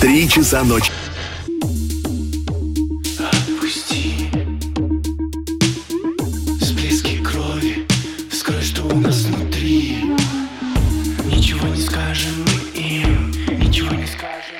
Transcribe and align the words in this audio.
Три 0.00 0.28
часа 0.28 0.62
ночи. 0.64 0.92
Отпусти 3.18 4.30
Всплески 6.60 7.22
крови 7.22 7.86
Скрой, 8.30 8.62
что 8.62 8.82
у 8.84 9.00
нас 9.00 9.22
внутри 9.24 9.96
Ничего 11.24 11.68
не 11.68 11.80
скажем 11.80 12.32
мы 12.44 12.80
им 12.80 13.30
Ничего 13.58 13.94
не 13.94 14.06
скажем 14.06 14.56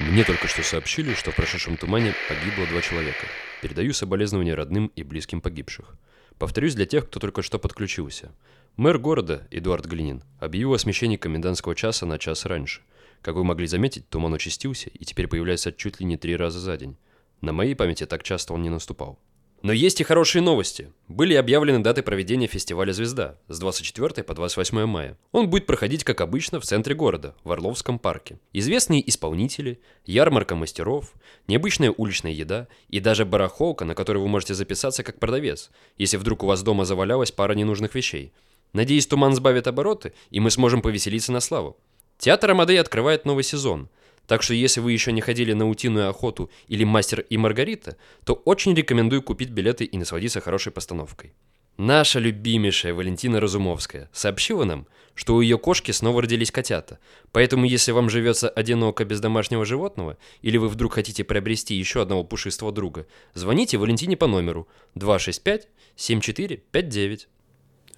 Мне 0.00 0.24
только 0.24 0.48
что 0.48 0.62
сообщили, 0.62 1.14
что 1.14 1.30
в 1.30 1.36
прошедшем 1.36 1.76
тумане 1.76 2.14
погибло 2.28 2.66
два 2.66 2.80
человека. 2.80 3.26
Передаю 3.60 3.92
соболезнования 3.92 4.54
родным 4.54 4.86
и 4.96 5.02
близким 5.02 5.40
погибших. 5.40 5.94
Повторюсь 6.38 6.74
для 6.74 6.86
тех, 6.86 7.06
кто 7.06 7.18
только 7.18 7.42
что 7.42 7.58
подключился. 7.58 8.32
Мэр 8.76 8.98
города, 8.98 9.46
Эдуард 9.50 9.86
Глинин, 9.86 10.22
объявил 10.38 10.74
о 10.74 10.78
смещении 10.78 11.16
комендантского 11.16 11.74
часа 11.74 12.04
на 12.04 12.18
час 12.18 12.44
раньше. 12.44 12.82
Как 13.22 13.34
вы 13.34 13.42
могли 13.42 13.66
заметить, 13.66 14.08
туман 14.08 14.34
участился 14.34 14.90
и 14.90 15.04
теперь 15.04 15.28
появляется 15.28 15.72
чуть 15.72 15.98
ли 15.98 16.06
не 16.06 16.18
три 16.18 16.36
раза 16.36 16.60
за 16.60 16.76
день. 16.76 16.96
На 17.40 17.52
моей 17.52 17.74
памяти 17.74 18.04
так 18.04 18.22
часто 18.22 18.52
он 18.52 18.62
не 18.62 18.68
наступал. 18.68 19.18
Но 19.62 19.72
есть 19.72 20.00
и 20.00 20.04
хорошие 20.04 20.42
новости. 20.42 20.92
Были 21.08 21.34
объявлены 21.34 21.80
даты 21.80 22.02
проведения 22.02 22.46
фестиваля 22.46 22.92
«Звезда» 22.92 23.38
с 23.48 23.58
24 23.58 24.22
по 24.22 24.34
28 24.34 24.84
мая. 24.84 25.18
Он 25.32 25.48
будет 25.48 25.66
проходить, 25.66 26.04
как 26.04 26.20
обычно, 26.20 26.60
в 26.60 26.64
центре 26.64 26.94
города, 26.94 27.34
в 27.42 27.50
Орловском 27.50 27.98
парке. 27.98 28.38
Известные 28.52 29.08
исполнители, 29.08 29.80
ярмарка 30.04 30.54
мастеров, 30.54 31.14
необычная 31.48 31.92
уличная 31.96 32.32
еда 32.32 32.68
и 32.88 33.00
даже 33.00 33.24
барахолка, 33.24 33.84
на 33.84 33.94
которой 33.94 34.18
вы 34.18 34.28
можете 34.28 34.54
записаться 34.54 35.02
как 35.02 35.18
продавец, 35.18 35.70
если 35.96 36.16
вдруг 36.18 36.42
у 36.42 36.46
вас 36.46 36.62
дома 36.62 36.84
завалялась 36.84 37.32
пара 37.32 37.54
ненужных 37.54 37.94
вещей. 37.94 38.32
Надеюсь, 38.72 39.06
туман 39.06 39.34
сбавит 39.34 39.66
обороты, 39.66 40.12
и 40.30 40.38
мы 40.38 40.50
сможем 40.50 40.82
повеселиться 40.82 41.32
на 41.32 41.40
славу. 41.40 41.78
Театр 42.18 42.50
Амадей 42.50 42.80
открывает 42.80 43.24
новый 43.24 43.44
сезон– 43.44 43.88
так 44.26 44.42
что 44.42 44.54
если 44.54 44.80
вы 44.80 44.92
еще 44.92 45.12
не 45.12 45.20
ходили 45.20 45.52
на 45.52 45.68
утиную 45.68 46.08
охоту 46.08 46.50
или 46.68 46.84
мастер 46.84 47.20
и 47.20 47.36
Маргарита, 47.36 47.96
то 48.24 48.34
очень 48.34 48.74
рекомендую 48.74 49.22
купить 49.22 49.50
билеты 49.50 49.84
и 49.84 49.98
насладиться 49.98 50.40
хорошей 50.40 50.72
постановкой. 50.72 51.34
Наша 51.78 52.18
любимейшая 52.20 52.94
Валентина 52.94 53.38
Разумовская 53.38 54.08
сообщила 54.12 54.64
нам, 54.64 54.86
что 55.14 55.34
у 55.34 55.42
ее 55.42 55.58
кошки 55.58 55.90
снова 55.90 56.22
родились 56.22 56.50
котята. 56.50 56.98
Поэтому 57.32 57.66
если 57.66 57.92
вам 57.92 58.08
живется 58.08 58.48
одиноко 58.48 59.04
без 59.04 59.20
домашнего 59.20 59.66
животного, 59.66 60.16
или 60.40 60.56
вы 60.56 60.68
вдруг 60.68 60.94
хотите 60.94 61.22
приобрести 61.22 61.74
еще 61.74 62.00
одного 62.00 62.24
пушистого 62.24 62.72
друга, 62.72 63.06
звоните 63.34 63.76
Валентине 63.76 64.16
по 64.16 64.26
номеру 64.26 64.68
265-7459. 64.94 67.26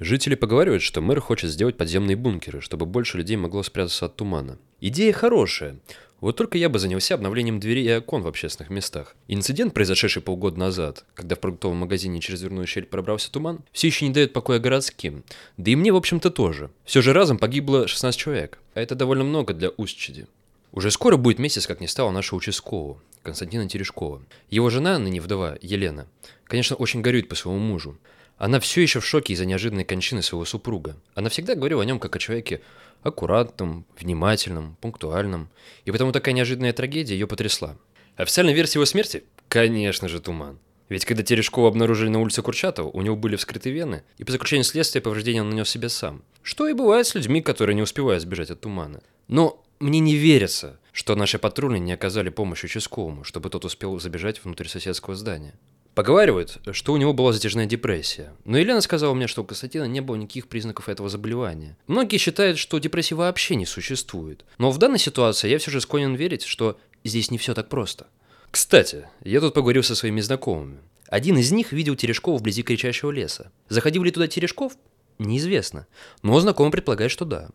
Жители 0.01 0.35
поговаривают, 0.35 0.83
что 0.83 1.01
мэр 1.01 1.21
хочет 1.21 1.51
сделать 1.51 1.77
подземные 1.77 2.17
бункеры, 2.17 2.61
чтобы 2.61 2.85
больше 2.87 3.19
людей 3.19 3.37
могло 3.37 3.63
спрятаться 3.63 4.07
от 4.07 4.17
тумана. 4.17 4.59
Идея 4.81 5.13
хорошая. 5.13 5.79
Вот 6.21 6.37
только 6.37 6.59
я 6.59 6.69
бы 6.69 6.81
занялся 6.81 7.15
обновлением 7.15 7.61
дверей 7.61 7.87
и 7.89 7.97
окон 7.97 8.23
в 8.23 8.27
общественных 8.27 8.71
местах. 8.71 9.15
Инцидент, 9.29 9.73
произошедший 9.73 10.21
полгода 10.21 10.59
назад, 10.59 11.05
когда 11.15 11.37
в 11.37 11.41
продуктовом 11.41 11.77
магазине 11.77 12.21
через 12.21 12.41
дверную 12.41 12.67
щель 12.67 12.87
пробрался 12.87 13.31
туман, 13.31 13.61
все 13.73 13.87
еще 13.87 14.07
не 14.07 14.13
дает 14.13 14.33
покоя 14.33 14.59
городским. 14.59 15.23
Да 15.57 15.71
и 15.71 15.77
мне, 15.77 15.93
в 15.93 15.97
общем-то, 15.97 16.31
тоже. 16.31 16.71
Все 16.85 17.03
же 17.03 17.13
разом 17.13 17.39
погибло 17.39 17.87
16 17.87 18.19
человек. 18.19 18.59
А 18.75 18.81
это 18.81 18.97
довольно 18.97 19.23
много 19.23 19.55
для 19.55 19.69
Устчиди. 19.71 20.27
Уже 20.73 20.91
скоро 20.91 21.17
будет 21.17 21.39
месяц, 21.39 21.67
как 21.67 21.81
не 21.81 21.87
стало 21.87 22.11
нашего 22.11 22.39
участкового, 22.39 23.01
Константина 23.23 23.69
Терешкова. 23.69 24.21
Его 24.51 24.71
жена, 24.71 24.99
ныне 24.99 25.21
вдова, 25.21 25.57
Елена, 25.63 26.09
конечно, 26.45 26.75
очень 26.77 27.01
горюет 27.01 27.29
по 27.29 27.37
своему 27.37 27.61
мужу. 27.61 27.97
Она 28.39 28.61
все 28.61 28.81
еще 28.81 29.01
в 29.01 29.07
шоке 29.07 29.33
из-за 29.33 29.45
неожиданной 29.45 29.85
кончины 29.85 30.23
своего 30.23 30.45
супруга. 30.45 30.97
Она 31.15 31.29
всегда 31.29 31.55
говорила 31.55 31.83
о 31.83 31.85
нем 31.85 31.99
как 31.99 32.15
о 32.15 32.19
человеке 32.19 32.61
аккуратном, 33.03 33.85
внимательном, 33.99 34.77
пунктуальном. 34.81 35.49
И 35.85 35.91
потому 35.91 36.13
такая 36.13 36.35
неожиданная 36.35 36.73
трагедия 36.73 37.15
ее 37.15 37.27
потрясла. 37.27 37.77
Официальная 38.17 38.55
версия 38.55 38.79
его 38.79 38.87
смерти? 38.87 39.25
Конечно 39.49 40.09
же, 40.09 40.21
туман. 40.21 40.59
Ведь 40.89 41.05
когда 41.05 41.23
Терешкова 41.23 41.69
обнаружили 41.69 42.09
на 42.09 42.21
улице 42.21 42.41
Курчатова, 42.43 42.89
у 42.89 43.03
него 43.03 43.15
были 43.15 43.37
вскрыты 43.37 43.71
вены, 43.71 44.05
и 44.17 44.25
по 44.25 44.33
заключению 44.33 44.65
следствия 44.65 45.01
повреждения 45.01 45.43
он 45.43 45.51
нанес 45.51 45.69
себе 45.69 45.89
сам. 45.89 46.23
Что 46.43 46.67
и 46.67 46.73
бывает 46.73 47.07
с 47.07 47.15
людьми, 47.15 47.43
которые 47.43 47.77
не 47.77 47.83
успевают 47.83 48.23
сбежать 48.23 48.51
от 48.51 48.61
тумана. 48.61 49.03
Но 49.27 49.63
мне 49.81 50.01
не 50.01 50.17
верится, 50.17 50.79
что 50.93 51.15
наши 51.15 51.39
патрульные 51.39 51.81
не 51.81 51.93
оказали 51.93 52.31
помощь 52.31 52.65
участковому, 52.65 53.23
чтобы 53.23 53.51
тот 53.51 53.65
успел 53.65 54.01
забежать 54.01 54.43
внутрь 54.43 54.67
соседского 54.67 55.15
здания. 55.15 55.55
Поговаривают, 55.99 56.59
что 56.71 56.93
у 56.93 56.97
него 56.97 57.13
была 57.13 57.33
затяжная 57.33 57.67
депрессия. 57.67 58.33
Но 58.45 58.57
Елена 58.57 58.81
сказала 58.81 59.15
мне, 59.15 59.27
что 59.27 59.43
у 59.43 59.45
Константина 59.45 59.83
не 59.83 60.01
было 60.01 60.15
никаких 60.15 60.47
признаков 60.47 60.89
этого 60.89 61.09
заболевания. 61.09 61.77
Многие 61.89 62.19
считают, 62.19 62.57
что 62.57 62.79
депрессии 62.79 63.15
вообще 63.15 63.57
не 63.57 63.67
существует. 63.67 64.45
Но 64.59 64.71
в 64.71 64.79
данной 64.79 65.01
ситуации 65.01 65.49
я 65.51 65.59
все 65.59 65.73
же 65.73 65.81
склонен 65.81 66.15
верить, 66.15 66.45
что 66.45 66.79
здесь 67.03 67.33
не 67.33 67.39
все 67.39 67.53
так 67.53 67.69
просто. 67.69 68.07
Кстати, 68.53 69.09
я 69.25 69.41
тут 69.41 69.55
поговорил 69.55 69.83
со 69.83 69.97
своими 69.97 70.21
знакомыми. 70.21 70.79
Один 71.09 71.37
из 71.37 71.51
них 71.51 71.73
видел 71.73 71.97
Терешкова 71.97 72.39
вблизи 72.39 72.63
кричащего 72.63 73.11
леса. 73.11 73.51
Заходил 73.69 74.05
ли 74.05 74.13
туда 74.13 74.29
Терешков? 74.29 74.75
Неизвестно. 75.19 75.87
Но 76.23 76.39
знакомый 76.41 76.71
предполагает, 76.71 77.11
что 77.11 77.25
да. 77.25 77.49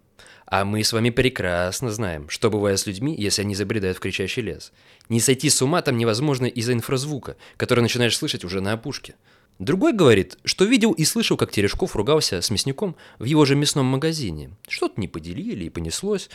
А 0.46 0.66
мы 0.66 0.84
с 0.84 0.94
вами 0.94 1.10
прекрасно 1.10 1.92
знаем, 1.92 2.30
что 2.30 2.50
бывает 2.50 2.80
с 2.80 2.86
людьми, 2.86 3.16
если 3.18 3.42
они 3.42 3.56
забредают 3.56 3.98
в 3.98 4.02
кричащий 4.02 4.42
лес. 4.42 4.72
Не 5.10 5.20
сойти 5.20 5.50
с 5.50 5.62
ума 5.62 5.82
там 5.82 5.98
невозможно 5.98 6.46
из-за 6.46 6.74
инфразвука, 6.74 7.38
который 7.58 7.80
начинаешь 7.80 8.18
слышать 8.18 8.44
уже 8.44 8.60
на 8.62 8.74
опушке. 8.74 9.16
Другой 9.60 9.94
говорит, 9.94 10.38
что 10.44 10.66
видел 10.66 10.92
и 10.92 11.06
слышал, 11.06 11.38
как 11.38 11.52
Терешков 11.52 11.96
ругался 11.96 12.42
с 12.42 12.50
мясником 12.50 12.96
в 13.20 13.24
его 13.24 13.46
же 13.46 13.56
мясном 13.56 13.86
магазине. 13.86 14.52
Что-то 14.68 15.00
не 15.00 15.08
поделили 15.08 15.66
и 15.66 15.70
понеслось. 15.70 16.30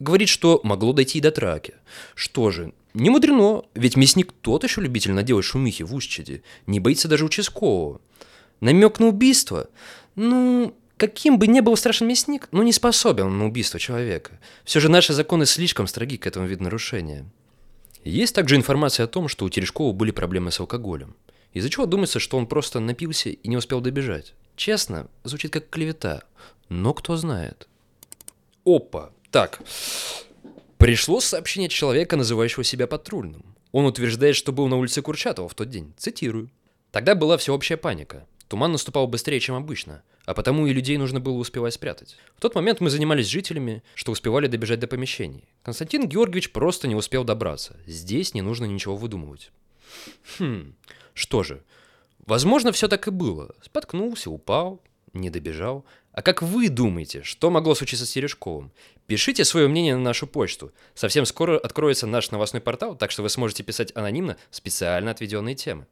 Говорит, 0.00 0.28
что 0.28 0.60
могло 0.64 0.92
дойти 0.92 1.18
и 1.18 1.22
до 1.22 1.30
драки. 1.30 1.74
Что 2.14 2.50
же, 2.50 2.74
не 2.92 3.10
мудрено, 3.10 3.62
ведь 3.74 3.96
мясник 3.96 4.32
тот 4.40 4.64
еще 4.64 4.80
любитель 4.80 5.12
наделать 5.12 5.44
шумихи 5.44 5.84
в 5.84 5.94
Ущеде. 5.94 6.42
Не 6.66 6.80
боится 6.80 7.08
даже 7.08 7.24
участкового. 7.24 8.00
Намек 8.60 8.98
на 8.98 9.06
убийство? 9.06 9.68
Ну, 10.16 10.74
Каким 10.96 11.38
бы 11.38 11.48
ни 11.48 11.58
был 11.60 11.76
страшен 11.76 12.06
мясник, 12.06 12.48
но 12.52 12.62
не 12.62 12.72
способен 12.72 13.36
на 13.36 13.46
убийство 13.46 13.80
человека. 13.80 14.38
Все 14.64 14.78
же 14.78 14.88
наши 14.88 15.12
законы 15.12 15.44
слишком 15.44 15.88
строги 15.88 16.18
к 16.18 16.26
этому 16.26 16.46
виду 16.46 16.62
нарушения. 16.62 17.26
Есть 18.04 18.34
также 18.34 18.54
информация 18.54 19.04
о 19.04 19.08
том, 19.08 19.28
что 19.28 19.44
у 19.44 19.50
Терешкова 19.50 19.92
были 19.92 20.12
проблемы 20.12 20.52
с 20.52 20.60
алкоголем. 20.60 21.16
Из-за 21.52 21.68
чего 21.68 21.86
думается, 21.86 22.20
что 22.20 22.36
он 22.36 22.46
просто 22.46 22.78
напился 22.78 23.30
и 23.30 23.48
не 23.48 23.56
успел 23.56 23.80
добежать. 23.80 24.34
Честно, 24.56 25.08
звучит 25.24 25.52
как 25.52 25.68
клевета, 25.68 26.22
но 26.68 26.94
кто 26.94 27.16
знает. 27.16 27.66
Опа, 28.64 29.10
так. 29.32 29.60
Пришло 30.78 31.20
сообщение 31.20 31.68
человека, 31.68 32.16
называющего 32.16 32.62
себя 32.62 32.86
патрульным. 32.86 33.44
Он 33.72 33.86
утверждает, 33.86 34.36
что 34.36 34.52
был 34.52 34.68
на 34.68 34.76
улице 34.76 35.02
Курчатова 35.02 35.48
в 35.48 35.54
тот 35.54 35.70
день. 35.70 35.92
Цитирую. 35.96 36.50
Тогда 36.92 37.16
была 37.16 37.36
всеобщая 37.36 37.76
паника. 37.76 38.26
Туман 38.54 38.70
наступал 38.70 39.08
быстрее, 39.08 39.40
чем 39.40 39.56
обычно, 39.56 40.04
а 40.26 40.32
потому 40.32 40.68
и 40.68 40.72
людей 40.72 40.96
нужно 40.96 41.18
было 41.18 41.34
успевать 41.38 41.74
спрятать. 41.74 42.16
В 42.36 42.40
тот 42.40 42.54
момент 42.54 42.78
мы 42.78 42.88
занимались 42.88 43.26
жителями, 43.26 43.82
что 43.96 44.12
успевали 44.12 44.46
добежать 44.46 44.78
до 44.78 44.86
помещений. 44.86 45.42
Константин 45.64 46.08
Георгиевич 46.08 46.52
просто 46.52 46.86
не 46.86 46.94
успел 46.94 47.24
добраться. 47.24 47.76
Здесь 47.84 48.32
не 48.32 48.42
нужно 48.42 48.66
ничего 48.66 48.94
выдумывать. 48.94 49.50
Хм, 50.38 50.76
что 51.14 51.42
же, 51.42 51.64
возможно, 52.24 52.70
все 52.70 52.86
так 52.86 53.08
и 53.08 53.10
было. 53.10 53.52
Споткнулся, 53.60 54.30
упал, 54.30 54.80
не 55.14 55.30
добежал. 55.30 55.84
А 56.12 56.22
как 56.22 56.40
вы 56.40 56.68
думаете, 56.68 57.24
что 57.24 57.50
могло 57.50 57.74
случиться 57.74 58.06
с 58.06 58.12
Терешковым? 58.12 58.70
Пишите 59.08 59.44
свое 59.44 59.66
мнение 59.66 59.96
на 59.96 60.02
нашу 60.02 60.28
почту. 60.28 60.70
Совсем 60.94 61.26
скоро 61.26 61.58
откроется 61.58 62.06
наш 62.06 62.30
новостной 62.30 62.62
портал, 62.62 62.94
так 62.94 63.10
что 63.10 63.24
вы 63.24 63.30
сможете 63.30 63.64
писать 63.64 63.90
анонимно 63.96 64.36
специально 64.52 65.10
отведенные 65.10 65.56
темы. 65.56 65.88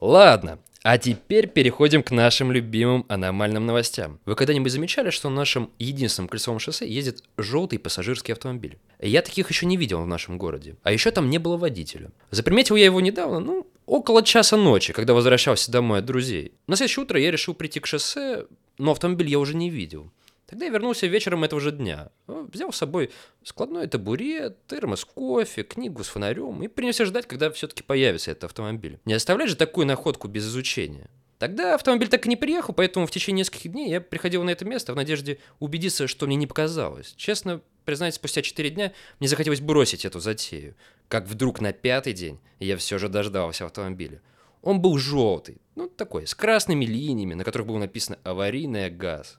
Ладно, 0.00 0.58
а 0.82 0.98
теперь 0.98 1.46
переходим 1.46 2.02
к 2.02 2.10
нашим 2.10 2.52
любимым 2.52 3.04
аномальным 3.08 3.66
новостям. 3.66 4.18
Вы 4.24 4.34
когда-нибудь 4.34 4.72
замечали, 4.72 5.10
что 5.10 5.28
на 5.28 5.36
нашем 5.36 5.70
единственном 5.78 6.28
кольцевом 6.28 6.58
шоссе 6.58 6.88
ездит 6.88 7.22
желтый 7.36 7.78
пассажирский 7.78 8.34
автомобиль? 8.34 8.78
Я 9.00 9.22
таких 9.22 9.48
еще 9.50 9.66
не 9.66 9.76
видел 9.76 10.02
в 10.02 10.06
нашем 10.06 10.38
городе. 10.38 10.76
А 10.82 10.92
еще 10.92 11.10
там 11.10 11.30
не 11.30 11.38
было 11.38 11.56
водителя. 11.56 12.10
Заприметил 12.30 12.76
я 12.76 12.86
его 12.86 13.00
недавно, 13.00 13.40
ну, 13.40 13.66
около 13.86 14.22
часа 14.22 14.56
ночи, 14.56 14.92
когда 14.92 15.14
возвращался 15.14 15.70
домой 15.70 16.00
от 16.00 16.04
друзей. 16.04 16.52
На 16.66 16.76
следующее 16.76 17.04
утро 17.04 17.20
я 17.20 17.30
решил 17.30 17.54
прийти 17.54 17.80
к 17.80 17.86
шоссе, 17.86 18.46
но 18.78 18.92
автомобиль 18.92 19.28
я 19.28 19.38
уже 19.38 19.54
не 19.54 19.70
видел. 19.70 20.10
Тогда 20.52 20.66
я 20.66 20.70
вернулся 20.70 21.06
вечером 21.06 21.44
этого 21.44 21.62
же 21.62 21.72
дня. 21.72 22.10
Взял 22.26 22.74
с 22.74 22.76
собой 22.76 23.10
складной 23.42 23.86
табурет, 23.86 24.58
термос 24.66 25.02
кофе, 25.06 25.62
книгу 25.62 26.04
с 26.04 26.08
фонарем 26.08 26.62
и 26.62 26.68
принялся 26.68 27.06
ждать, 27.06 27.26
когда 27.26 27.50
все-таки 27.50 27.82
появится 27.82 28.32
этот 28.32 28.44
автомобиль. 28.44 28.98
Не 29.06 29.14
оставлять 29.14 29.48
же 29.48 29.56
такую 29.56 29.86
находку 29.86 30.28
без 30.28 30.46
изучения. 30.46 31.08
Тогда 31.38 31.74
автомобиль 31.74 32.08
так 32.08 32.26
и 32.26 32.28
не 32.28 32.36
приехал, 32.36 32.74
поэтому 32.74 33.06
в 33.06 33.10
течение 33.10 33.38
нескольких 33.38 33.72
дней 33.72 33.88
я 33.88 34.02
приходил 34.02 34.44
на 34.44 34.50
это 34.50 34.66
место 34.66 34.92
в 34.92 34.96
надежде 34.96 35.38
убедиться, 35.58 36.06
что 36.06 36.26
мне 36.26 36.36
не 36.36 36.46
показалось. 36.46 37.14
Честно 37.16 37.62
признать, 37.86 38.14
спустя 38.14 38.42
4 38.42 38.68
дня 38.68 38.92
мне 39.20 39.30
захотелось 39.30 39.62
бросить 39.62 40.04
эту 40.04 40.20
затею. 40.20 40.74
Как 41.08 41.28
вдруг 41.28 41.62
на 41.62 41.72
пятый 41.72 42.12
день 42.12 42.38
я 42.60 42.76
все 42.76 42.98
же 42.98 43.08
дождался 43.08 43.64
автомобиля. 43.64 44.20
Он 44.60 44.82
был 44.82 44.98
желтый, 44.98 45.62
ну 45.76 45.88
такой, 45.88 46.26
с 46.26 46.34
красными 46.34 46.84
линиями, 46.84 47.32
на 47.32 47.42
которых 47.42 47.66
было 47.68 47.78
написано 47.78 48.18
«Аварийная 48.22 48.90
газ». 48.90 49.38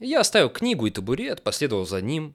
Я 0.00 0.20
оставил 0.20 0.50
книгу 0.50 0.86
и 0.86 0.90
табурет, 0.90 1.42
последовал 1.42 1.86
за 1.86 2.02
ним. 2.02 2.34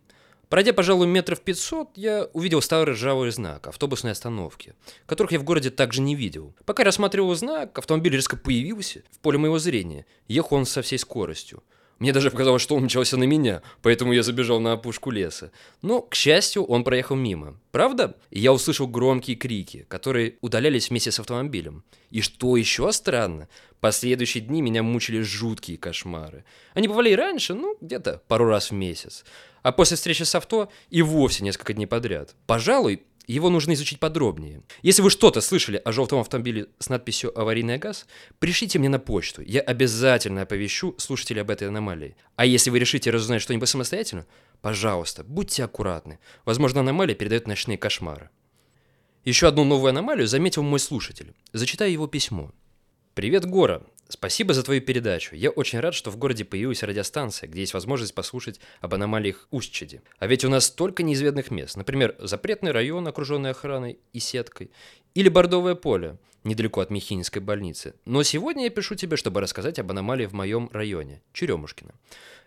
Пройдя, 0.50 0.74
пожалуй, 0.74 1.08
метров 1.08 1.42
500, 1.42 1.92
я 1.96 2.28
увидел 2.34 2.62
старый 2.62 2.94
ржавый 2.94 3.32
знак 3.32 3.68
автобусной 3.68 4.12
остановки, 4.12 4.74
которых 5.06 5.32
я 5.32 5.40
в 5.40 5.44
городе 5.44 5.70
также 5.70 6.02
не 6.02 6.16
видел. 6.16 6.54
Пока 6.66 6.84
рассматривал 6.84 7.34
знак, 7.36 7.78
автомобиль 7.78 8.14
резко 8.14 8.36
появился 8.36 9.04
в 9.12 9.20
поле 9.20 9.38
моего 9.38 9.60
зрения. 9.60 10.06
Ехал 10.28 10.58
он 10.58 10.66
со 10.66 10.82
всей 10.82 10.98
скоростью. 10.98 11.64
Мне 12.02 12.14
даже 12.14 12.32
показалось, 12.32 12.64
что 12.64 12.76
он 12.76 12.86
мчался 12.86 13.16
на 13.16 13.26
меня, 13.26 13.62
поэтому 13.84 14.12
я 14.12 14.24
забежал 14.24 14.60
на 14.60 14.74
опушку 14.74 15.12
леса. 15.12 15.52
Но, 15.84 16.02
к 16.02 16.16
счастью, 16.16 16.64
он 16.64 16.84
проехал 16.84 17.16
мимо. 17.16 17.60
Правда? 17.72 18.18
Я 18.32 18.54
услышал 18.54 18.88
громкие 18.88 19.36
крики, 19.36 19.86
которые 19.88 20.40
удалялись 20.42 20.90
вместе 20.90 21.12
с 21.12 21.20
автомобилем. 21.20 21.84
И 22.10 22.22
что 22.22 22.58
еще 22.58 22.92
странно, 22.92 23.48
последующие 23.82 24.42
дни 24.42 24.64
меня 24.64 24.82
мучили 24.82 25.22
жуткие 25.22 25.78
кошмары. 25.78 26.44
Они 26.74 26.88
бывали 26.88 27.12
и 27.12 27.16
раньше, 27.16 27.54
ну, 27.54 27.78
где-то 27.80 28.24
пару 28.28 28.46
раз 28.48 28.72
в 28.72 28.74
месяц. 28.74 29.24
А 29.62 29.72
после 29.72 29.96
встречи 29.96 30.24
с 30.24 30.34
авто 30.34 30.72
и 30.90 31.04
вовсе 31.04 31.44
несколько 31.44 31.74
дней 31.74 31.86
подряд. 31.86 32.34
Пожалуй, 32.48 33.04
его 33.28 33.50
нужно 33.50 33.74
изучить 33.74 34.00
подробнее. 34.00 34.62
Если 34.82 35.02
вы 35.02 35.10
что-то 35.10 35.42
слышали 35.42 35.82
о 35.84 35.92
желтом 35.92 36.20
автомобиле 36.20 36.68
с 36.80 36.90
надписью 36.90 37.38
«Аварийный 37.38 37.78
газ», 37.78 38.06
пришлите 38.40 38.80
мне 38.80 38.90
на 38.90 39.00
почту. 39.00 39.42
Я 39.42 39.62
обязательно 39.62 40.42
оповещу 40.42 40.96
слушателей 40.98 41.42
об 41.42 41.50
этой 41.50 41.68
аномалии. 41.68 42.16
А 42.36 42.46
если 42.46 42.70
вы 42.70 42.80
решите 42.80 43.12
разузнать 43.12 43.42
что-нибудь 43.42 43.70
самостоятельно, 43.70 44.26
пожалуйста, 44.62 45.24
будьте 45.24 45.64
аккуратны. 45.64 46.20
Возможно, 46.46 46.82
аномалия 46.82 47.16
передает 47.16 47.48
ночные 47.48 47.78
кошмары. 47.78 48.30
Еще 49.24 49.48
одну 49.48 49.64
новую 49.64 49.92
аномалию 49.92 50.28
заметил 50.28 50.64
мой 50.64 50.80
слушатель. 50.80 51.34
Зачитаю 51.54 51.92
его 51.92 52.08
письмо. 52.08 52.52
«Привет, 53.14 53.46
Гора. 53.46 53.82
Спасибо 54.12 54.54
за 54.54 54.62
твою 54.64 54.82
передачу. 54.82 55.36
Я 55.36 55.52
очень 55.52 55.80
рад, 55.80 55.94
что 55.94 56.12
в 56.12 56.18
городе 56.18 56.44
появилась 56.44 56.84
радиостанция, 56.84 57.48
где 57.48 57.62
есть 57.62 57.74
возможность 57.74 58.14
послушать 58.14 58.60
об 58.82 58.94
аномалиях 58.94 59.48
Устчеди. 59.52 60.02
А 60.20 60.28
ведь 60.28 60.44
у 60.44 60.50
нас 60.50 60.66
столько 60.66 61.02
неизведанных 61.02 61.50
мест. 61.50 61.78
Например, 61.78 62.14
запретный 62.20 62.72
район, 62.72 63.08
окруженный 63.08 63.52
охраной 63.52 64.00
и 64.12 64.20
сеткой. 64.20 64.70
Или 65.14 65.30
Бордовое 65.30 65.76
поле, 65.76 66.18
недалеко 66.44 66.82
от 66.82 66.90
Михинской 66.90 67.42
больницы. 67.42 67.96
Но 68.04 68.22
сегодня 68.24 68.66
я 68.66 68.70
пишу 68.70 68.96
тебе, 68.96 69.16
чтобы 69.16 69.40
рассказать 69.40 69.80
об 69.80 69.90
аномалии 69.92 70.26
в 70.26 70.34
моем 70.34 70.70
районе, 70.74 71.22
Черемушкино. 71.32 71.94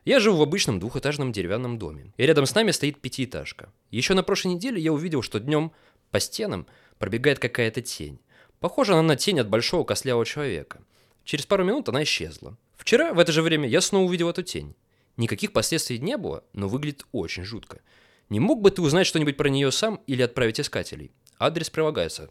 Я 0.04 0.20
живу 0.20 0.36
в 0.36 0.42
обычном 0.42 0.78
двухэтажном 0.78 1.32
деревянном 1.32 1.78
доме. 1.78 2.12
И 2.18 2.26
рядом 2.26 2.44
с 2.44 2.54
нами 2.54 2.72
стоит 2.72 3.00
пятиэтажка. 3.00 3.72
Еще 3.90 4.12
на 4.12 4.22
прошлой 4.22 4.56
неделе 4.56 4.82
я 4.82 4.92
увидел, 4.92 5.22
что 5.22 5.40
днем 5.40 5.72
по 6.10 6.20
стенам 6.20 6.66
пробегает 6.98 7.38
какая-то 7.38 7.80
тень. 7.80 8.18
Похожа 8.60 8.92
она 8.92 9.02
на 9.02 9.16
тень 9.16 9.40
от 9.40 9.48
большого 9.48 9.84
костлявого 9.84 10.26
человека– 10.26 10.82
Через 11.24 11.46
пару 11.46 11.64
минут 11.64 11.88
она 11.88 12.02
исчезла. 12.02 12.56
Вчера 12.76 13.14
в 13.14 13.18
это 13.18 13.32
же 13.32 13.42
время 13.42 13.68
я 13.68 13.80
снова 13.80 14.06
увидел 14.06 14.28
эту 14.28 14.42
тень. 14.42 14.74
Никаких 15.16 15.52
последствий 15.52 15.98
не 15.98 16.16
было, 16.16 16.44
но 16.52 16.68
выглядит 16.68 17.06
очень 17.12 17.44
жутко. 17.44 17.80
Не 18.28 18.40
мог 18.40 18.60
бы 18.60 18.70
ты 18.70 18.82
узнать 18.82 19.06
что-нибудь 19.06 19.36
про 19.36 19.48
нее 19.48 19.70
сам 19.70 20.00
или 20.06 20.22
отправить 20.22 20.60
искателей? 20.60 21.12
Адрес 21.38 21.70
прилагается. 21.70 22.30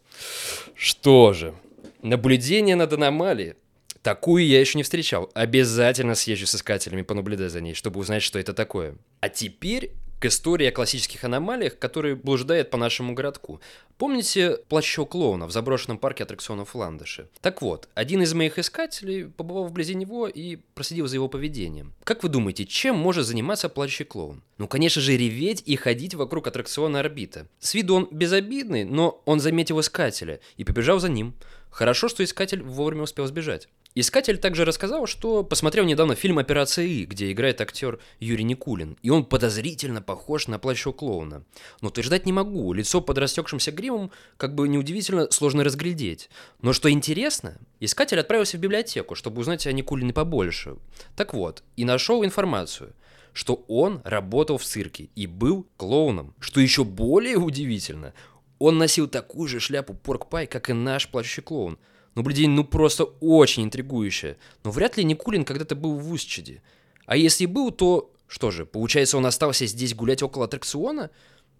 Что 0.74 1.32
же, 1.32 1.54
наблюдение 2.02 2.76
над 2.76 2.92
аномалией. 2.92 3.54
Такую 4.02 4.46
я 4.46 4.60
еще 4.60 4.76
не 4.76 4.82
встречал. 4.82 5.30
Обязательно 5.34 6.14
съезжу 6.14 6.46
с 6.46 6.54
искателями, 6.54 7.02
понаблюдать 7.02 7.52
за 7.52 7.62
ней, 7.62 7.72
чтобы 7.72 8.00
узнать, 8.00 8.22
что 8.22 8.38
это 8.38 8.52
такое. 8.52 8.96
А 9.20 9.30
теперь 9.30 9.92
к 10.24 10.26
истории 10.26 10.68
о 10.68 10.72
классических 10.72 11.22
аномалиях, 11.24 11.78
которые 11.78 12.16
блуждают 12.16 12.70
по 12.70 12.78
нашему 12.78 13.12
городку. 13.12 13.60
Помните 13.98 14.56
плащо 14.70 15.04
клоуна 15.04 15.46
в 15.46 15.50
заброшенном 15.50 15.98
парке 15.98 16.22
аттракционов 16.22 16.72
в 16.72 16.78
Ландыше? 16.78 17.28
Так 17.42 17.60
вот, 17.60 17.90
один 17.94 18.22
из 18.22 18.32
моих 18.32 18.58
искателей 18.58 19.26
побывал 19.26 19.66
вблизи 19.66 19.94
него 19.94 20.26
и 20.26 20.56
проследил 20.74 21.08
за 21.08 21.16
его 21.16 21.28
поведением. 21.28 21.92
Как 22.04 22.22
вы 22.22 22.30
думаете, 22.30 22.64
чем 22.64 22.96
может 22.96 23.26
заниматься 23.26 23.68
плащий 23.68 24.06
клоун? 24.06 24.42
Ну, 24.56 24.66
конечно 24.66 25.02
же, 25.02 25.14
реветь 25.14 25.62
и 25.66 25.76
ходить 25.76 26.14
вокруг 26.14 26.46
аттракциона 26.46 27.00
орбита. 27.00 27.46
С 27.58 27.74
виду 27.74 27.94
он 27.94 28.08
безобидный, 28.10 28.84
но 28.84 29.20
он 29.26 29.40
заметил 29.40 29.78
искателя 29.80 30.40
и 30.56 30.64
побежал 30.64 31.00
за 31.00 31.10
ним. 31.10 31.34
Хорошо, 31.68 32.08
что 32.08 32.24
искатель 32.24 32.62
вовремя 32.62 33.02
успел 33.02 33.26
сбежать. 33.26 33.68
Искатель 33.96 34.38
также 34.38 34.64
рассказал, 34.64 35.06
что 35.06 35.44
посмотрел 35.44 35.84
недавно 35.84 36.16
фильм 36.16 36.40
«Операция 36.40 36.84
И», 36.84 37.04
где 37.04 37.30
играет 37.30 37.60
актер 37.60 38.00
Юрий 38.18 38.42
Никулин, 38.42 38.98
и 39.02 39.10
он 39.10 39.24
подозрительно 39.24 40.02
похож 40.02 40.48
на 40.48 40.58
плащу 40.58 40.92
клоуна. 40.92 41.44
Но 41.80 41.88
утверждать 41.88 42.26
не 42.26 42.32
могу, 42.32 42.72
лицо 42.72 43.00
под 43.00 43.18
растекшимся 43.18 43.70
гримом, 43.70 44.10
как 44.36 44.56
бы 44.56 44.66
неудивительно, 44.66 45.30
сложно 45.30 45.62
разглядеть. 45.62 46.28
Но 46.60 46.72
что 46.72 46.90
интересно, 46.90 47.56
искатель 47.78 48.18
отправился 48.18 48.56
в 48.56 48.60
библиотеку, 48.60 49.14
чтобы 49.14 49.40
узнать 49.40 49.64
о 49.68 49.72
Никулине 49.72 50.12
побольше. 50.12 50.74
Так 51.14 51.32
вот, 51.32 51.62
и 51.76 51.84
нашел 51.84 52.24
информацию, 52.24 52.94
что 53.32 53.64
он 53.68 54.00
работал 54.02 54.58
в 54.58 54.64
цирке 54.64 55.08
и 55.14 55.28
был 55.28 55.68
клоуном. 55.76 56.34
Что 56.40 56.60
еще 56.60 56.82
более 56.82 57.36
удивительно, 57.36 58.12
он 58.58 58.76
носил 58.76 59.06
такую 59.06 59.46
же 59.46 59.60
шляпу 59.60 59.94
порк-пай, 59.94 60.48
как 60.48 60.68
и 60.68 60.72
наш 60.72 61.08
плачущий 61.08 61.42
клоун– 61.42 61.78
Наблюдение 62.14 62.54
ну 62.54 62.64
просто 62.64 63.04
очень 63.04 63.64
интригующее. 63.64 64.36
Но 64.62 64.70
вряд 64.70 64.96
ли 64.96 65.04
Никулин 65.04 65.44
когда-то 65.44 65.74
был 65.74 65.96
в 65.96 66.12
Устчеде. 66.12 66.62
А 67.06 67.16
если 67.16 67.46
был, 67.46 67.70
то 67.70 68.12
что 68.26 68.50
же, 68.50 68.66
получается 68.66 69.18
он 69.18 69.26
остался 69.26 69.66
здесь 69.66 69.94
гулять 69.94 70.22
около 70.22 70.46
аттракциона? 70.46 71.10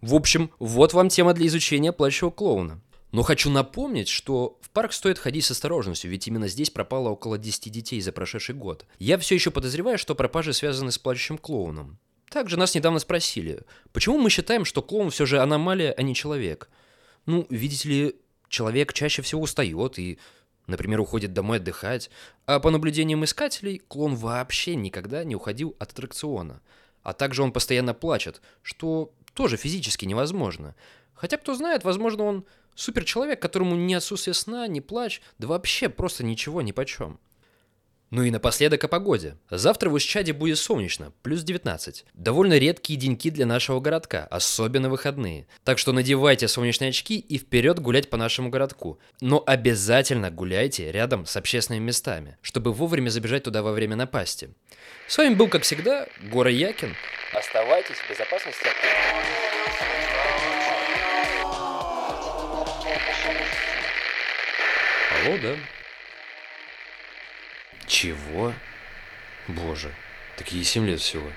В 0.01 0.15
общем, 0.15 0.51
вот 0.59 0.93
вам 0.93 1.09
тема 1.09 1.35
для 1.35 1.47
изучения 1.47 1.93
плачущего 1.93 2.31
клоуна. 2.31 2.81
Но 3.11 3.23
хочу 3.23 3.49
напомнить, 3.49 4.09
что 4.09 4.59
в 4.61 4.71
парк 4.71 4.93
стоит 4.93 5.21
ходить 5.21 5.45
с 5.45 5.53
осторожностью, 5.53 6.11
ведь 6.11 6.27
именно 6.27 6.49
здесь 6.49 6.71
пропало 6.71 7.11
около 7.11 7.39
10 7.39 7.71
детей 7.71 8.01
за 8.01 8.11
прошедший 8.11 8.57
год. 8.57 8.87
Я 8.99 9.19
все 9.19 9.37
еще 9.37 9.53
подозреваю, 9.53 9.99
что 9.99 10.17
пропажи 10.17 10.53
связаны 10.53 10.91
с 10.91 10.99
плачущим 10.99 11.39
клоуном. 11.39 11.99
Также 12.29 12.57
нас 12.57 12.75
недавно 12.75 12.99
спросили, 12.99 13.61
почему 13.93 14.19
мы 14.19 14.31
считаем, 14.31 14.65
что 14.65 14.83
клоун 14.83 15.11
все 15.11 15.27
же 15.27 15.41
аномалия, 15.41 15.93
а 15.93 16.03
не 16.03 16.13
человек? 16.13 16.69
Ну, 17.27 17.47
видите 17.51 17.89
ли, 17.89 18.17
человек 18.49 18.93
чаще 18.93 19.23
всего 19.23 19.43
устает 19.43 19.99
и 20.01 20.19
Например, 20.67 21.01
уходит 21.01 21.33
домой 21.33 21.59
отдыхать, 21.59 22.11
а 22.47 22.59
по 22.59 22.71
наблюдениям 22.71 23.25
искателей, 23.25 23.83
клон 23.87 24.15
вообще 24.15 24.75
никогда 24.75 25.23
не 25.25 25.37
уходил 25.37 25.77
от 25.79 25.91
аттракциона. 25.91 26.63
А 27.03 27.13
также 27.13 27.43
он 27.43 27.53
постоянно 27.53 27.93
плачет, 27.93 28.41
что 28.63 29.13
тоже 29.35 29.57
физически 29.57 30.07
невозможно. 30.07 30.75
Хотя, 31.13 31.37
кто 31.37 31.55
знает, 31.55 31.85
возможно, 31.85 32.25
он 32.25 32.45
суперчеловек, 32.75 33.41
которому 33.41 33.77
ни 33.77 33.95
отсутствие 33.95 34.35
сна, 34.35 34.67
ни 34.67 34.81
плач, 34.81 35.21
да 35.39 35.47
вообще 35.49 35.89
просто 35.89 36.25
ничего 36.25 36.63
ни 36.63 36.73
почем. 36.73 37.21
Ну 38.11 38.23
и 38.23 38.31
напоследок 38.31 38.85
о 38.85 38.89
погоде. 38.89 39.37
Завтра 39.51 39.91
в 39.91 39.95
Ущаде 39.95 40.33
будет 40.33 40.59
солнечно, 40.59 41.13
плюс 41.23 41.43
19. 41.43 42.05
Довольно 42.15 42.59
редкие 42.59 42.99
деньки 42.99 43.31
для 43.31 43.47
нашего 43.47 43.81
городка, 43.81 44.27
особенно 44.31 44.89
выходные. 44.89 45.47
Так 45.65 45.79
что 45.79 45.93
надевайте 45.93 46.47
солнечные 46.47 46.91
очки 46.91 47.19
и 47.19 47.39
вперед 47.39 47.81
гулять 47.81 48.11
по 48.11 48.17
нашему 48.17 48.51
городку. 48.51 48.99
Но 49.21 49.43
обязательно 49.45 50.31
гуляйте 50.31 50.93
рядом 50.93 51.27
с 51.27 51.37
общественными 51.37 51.87
местами, 51.87 52.37
чтобы 52.41 52.73
вовремя 52.73 53.09
забежать 53.09 53.45
туда 53.45 53.63
во 53.63 53.73
время 53.73 53.97
напасти. 53.97 54.51
С 55.09 55.19
вами 55.19 55.35
был, 55.35 55.49
как 55.49 55.63
всегда, 55.63 56.07
Гора 56.31 56.51
Якин. 56.51 56.95
Оставайтесь 57.33 57.97
в 57.97 58.09
безопасности. 58.09 58.69
Алло, 65.25 65.39
да? 65.39 65.57
Чего? 67.87 68.55
Боже, 69.49 69.93
такие 70.37 70.65
семь 70.65 70.87
лет 70.87 71.01
всего. 71.01 71.31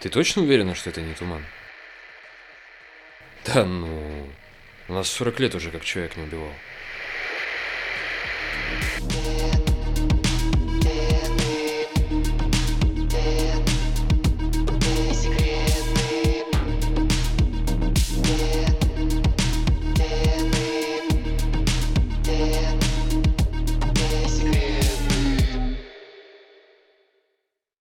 Ты 0.00 0.08
точно 0.08 0.42
уверена, 0.42 0.74
что 0.74 0.90
это 0.90 1.00
не 1.00 1.14
туман? 1.14 1.44
Да 3.44 3.64
ну, 3.64 4.28
у 4.88 4.92
нас 4.92 5.08
40 5.10 5.40
лет 5.40 5.54
уже 5.54 5.70
как 5.70 5.84
человек 5.84 6.16
не 6.16 6.24
убивал. 6.24 6.52